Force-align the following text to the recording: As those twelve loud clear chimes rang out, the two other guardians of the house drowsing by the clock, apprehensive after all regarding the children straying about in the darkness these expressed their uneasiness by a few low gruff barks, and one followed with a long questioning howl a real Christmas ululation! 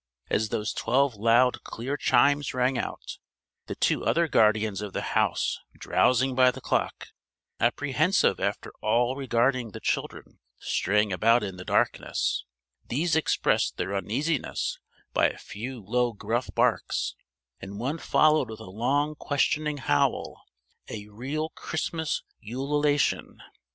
As 0.31 0.49
those 0.49 0.73
twelve 0.73 1.13
loud 1.13 1.63
clear 1.63 1.95
chimes 1.95 2.55
rang 2.55 2.75
out, 2.75 3.19
the 3.67 3.75
two 3.75 4.03
other 4.03 4.27
guardians 4.27 4.81
of 4.81 4.93
the 4.93 5.03
house 5.13 5.59
drowsing 5.77 6.33
by 6.33 6.49
the 6.49 6.59
clock, 6.59 7.09
apprehensive 7.59 8.39
after 8.39 8.71
all 8.81 9.15
regarding 9.15 9.69
the 9.73 9.79
children 9.79 10.39
straying 10.57 11.13
about 11.13 11.43
in 11.43 11.57
the 11.57 11.63
darkness 11.63 12.45
these 12.87 13.15
expressed 13.15 13.77
their 13.77 13.95
uneasiness 13.95 14.79
by 15.13 15.29
a 15.29 15.37
few 15.37 15.79
low 15.83 16.13
gruff 16.13 16.49
barks, 16.55 17.13
and 17.59 17.77
one 17.77 17.99
followed 17.99 18.49
with 18.49 18.59
a 18.59 18.71
long 18.71 19.13
questioning 19.13 19.77
howl 19.77 20.45
a 20.89 21.09
real 21.09 21.49
Christmas 21.49 22.23
ululation! 22.43 23.39